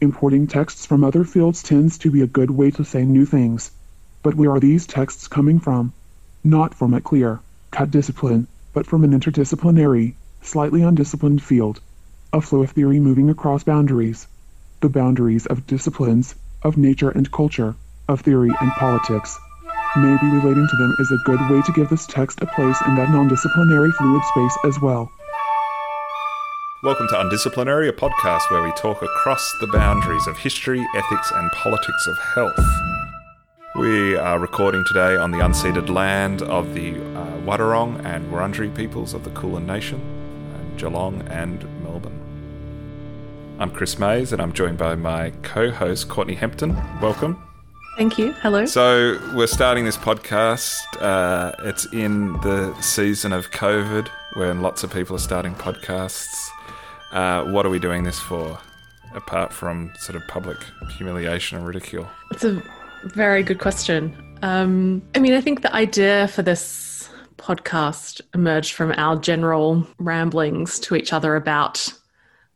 [0.00, 3.72] Importing texts from other fields tends to be a good way to say new things.
[4.22, 5.92] But where are these texts coming from?
[6.44, 7.40] Not from a clear
[7.72, 11.80] cut discipline, but from an interdisciplinary, slightly undisciplined field.
[12.32, 14.28] A flow of theory moving across boundaries.
[14.82, 17.74] The boundaries of disciplines, of nature and culture,
[18.06, 19.36] of theory and politics.
[19.96, 22.94] Maybe relating to them is a good way to give this text a place in
[22.94, 25.10] that non disciplinary fluid space as well.
[26.80, 31.50] Welcome to Undisciplinary, a podcast where we talk across the boundaries of history, ethics, and
[31.50, 32.56] politics of health.
[33.74, 39.12] We are recording today on the unceded land of the uh, Wadawurrung and Wurundjeri peoples
[39.12, 40.00] of the Kulin Nation,
[40.54, 43.56] in Geelong and Melbourne.
[43.58, 46.76] I'm Chris Mayes, and I'm joined by my co host, Courtney Hempton.
[47.00, 47.42] Welcome.
[47.96, 48.34] Thank you.
[48.34, 48.66] Hello.
[48.66, 50.78] So, we're starting this podcast.
[51.00, 56.50] Uh, it's in the season of COVID when lots of people are starting podcasts.
[57.12, 58.58] Uh, what are we doing this for,
[59.14, 60.58] apart from sort of public
[60.96, 62.08] humiliation and ridicule?
[62.30, 62.62] It's a
[63.04, 64.16] very good question.
[64.42, 70.78] Um, I mean, I think the idea for this podcast emerged from our general ramblings
[70.80, 71.92] to each other about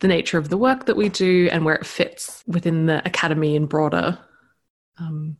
[0.00, 3.56] the nature of the work that we do and where it fits within the academy
[3.56, 4.18] and broader
[4.98, 5.36] um,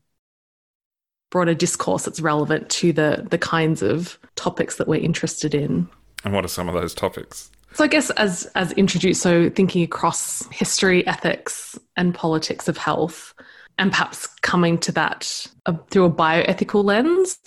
[1.30, 5.88] broader discourse that's relevant to the the kinds of topics that we're interested in.
[6.24, 7.50] And what are some of those topics?
[7.72, 13.34] So I guess as as introduced, so thinking across history, ethics, and politics of health,
[13.78, 17.38] and perhaps coming to that uh, through a bioethical lens,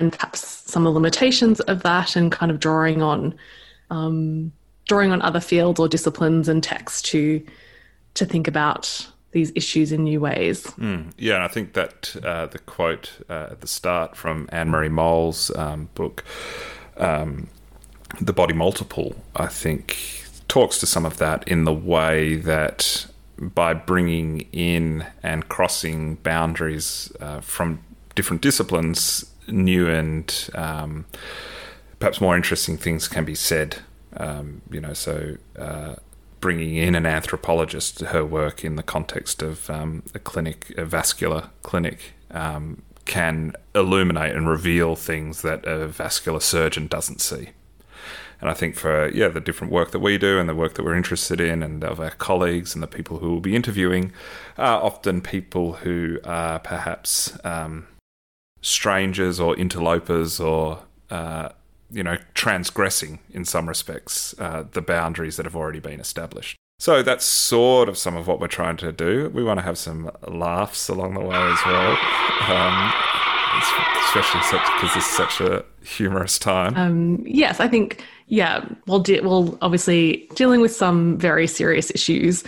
[0.00, 3.34] and perhaps some of the limitations of that, and kind of drawing on
[3.90, 4.52] um,
[4.88, 7.44] drawing on other fields or disciplines and texts to
[8.14, 10.64] to think about these issues in new ways.
[10.78, 14.90] Mm, yeah, and I think that uh, the quote uh, at the start from Annemarie
[14.90, 16.24] Mol's um, book.
[16.96, 17.48] Um,
[18.20, 23.06] the body multiple, I think, talks to some of that in the way that
[23.38, 27.80] by bringing in and crossing boundaries uh, from
[28.14, 31.06] different disciplines, new and um,
[31.98, 33.78] perhaps more interesting things can be said.
[34.16, 35.96] Um, you know, so uh,
[36.40, 41.50] bringing in an anthropologist, her work in the context of um, a clinic, a vascular
[41.62, 47.50] clinic, um, can illuminate and reveal things that a vascular surgeon doesn't see.
[48.40, 50.84] And I think for yeah the different work that we do and the work that
[50.84, 54.12] we're interested in and of our colleagues and the people who will be interviewing
[54.56, 57.88] are often people who are perhaps um,
[58.62, 61.48] strangers or interlopers or uh,
[61.90, 66.56] you know transgressing in some respects uh, the boundaries that have already been established.
[66.80, 69.30] So that's sort of some of what we're trying to do.
[69.34, 71.98] We want to have some laughs along the way as well.
[72.48, 72.92] Um,
[74.08, 76.76] especially because is such a humorous time.
[76.76, 82.44] Um, yes, I think yeah, well, well, obviously dealing with some very serious issues,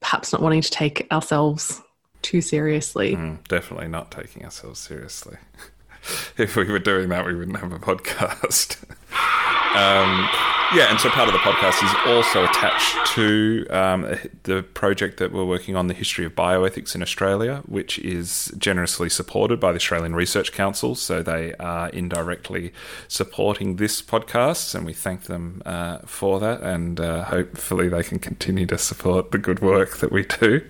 [0.00, 1.80] perhaps not wanting to take ourselves
[2.22, 3.16] too seriously.
[3.16, 5.36] Mm, definitely not taking ourselves seriously.
[6.38, 8.82] if we were doing that, we wouldn't have a podcast.
[9.76, 10.28] um,
[10.74, 15.30] yeah, and so part of the podcast is also attached to um, the project that
[15.30, 19.76] we're working on, the history of bioethics in Australia, which is generously supported by the
[19.76, 20.96] Australian Research Council.
[20.96, 22.72] So they are indirectly
[23.06, 26.60] supporting this podcast, and we thank them uh, for that.
[26.62, 30.60] And uh, hopefully, they can continue to support the good work that we do.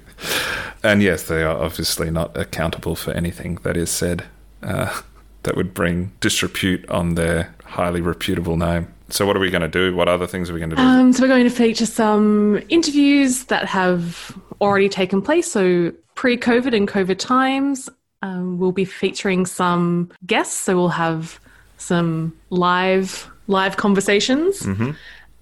[0.82, 4.24] And yes, they are obviously not accountable for anything that is said
[4.62, 5.00] uh,
[5.44, 8.93] that would bring disrepute on their highly reputable name.
[9.10, 9.94] So, what are we going to do?
[9.94, 10.82] What other things are we going to do?
[10.82, 15.50] Um, so, we're going to feature some interviews that have already taken place.
[15.50, 17.88] So, pre COVID and COVID times.
[18.22, 20.56] Um, we'll be featuring some guests.
[20.56, 21.38] So, we'll have
[21.76, 24.62] some live live conversations.
[24.62, 24.92] Mm-hmm.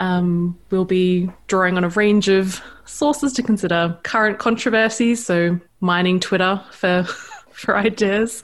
[0.00, 5.24] Um, we'll be drawing on a range of sources to consider current controversies.
[5.24, 7.04] So, mining Twitter for
[7.52, 8.42] for ideas.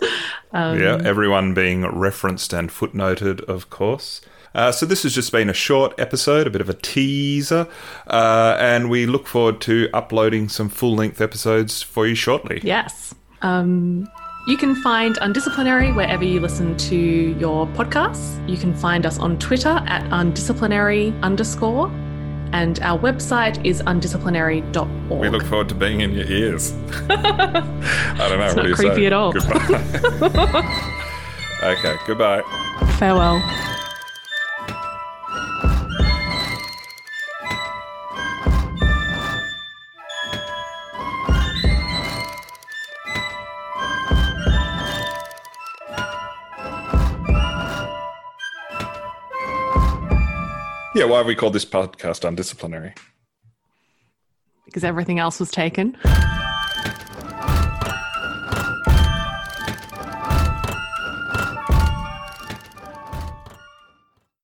[0.53, 4.21] Um, yeah, everyone being referenced and footnoted, of course.
[4.55, 7.67] Uh, so this has just been a short episode, a bit of a teaser,
[8.09, 12.61] uh, and we look forward to uploading some full-length episodes for you shortly.
[12.63, 13.15] Yes.
[13.43, 14.09] Um,
[14.49, 18.49] you can find Undisciplinary wherever you listen to your podcasts.
[18.49, 21.89] You can find us on Twitter at undisciplinary underscore,
[22.53, 25.21] and our website is undisciplinary.org.
[25.21, 26.73] We look forward to being in your ears.
[27.11, 28.47] I don't know.
[28.47, 29.07] It's what not do you creepy say?
[29.07, 29.33] at all.
[29.33, 30.95] Goodbye.
[31.63, 32.43] okay, goodbye.
[32.99, 33.43] Farewell.
[50.99, 52.93] Yeah, why have we called this podcast undisciplinary?
[54.65, 55.97] Because everything else was taken.